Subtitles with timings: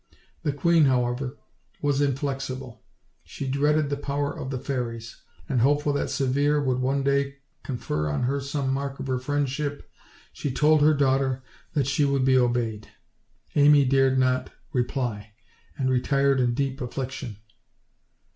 [0.41, 1.37] The queen, however,
[1.79, 2.81] was inflexible;
[3.23, 7.77] she dreaded the power of the fairies; and hopeful that Severe would one day con
[7.77, 9.87] fer on her some mark of her friendship,
[10.33, 11.43] she told her daughter
[11.73, 12.87] that she would be obeyed.
[13.53, 15.33] Amy dared not re ply,
[15.77, 17.37] and retired in deep affliction.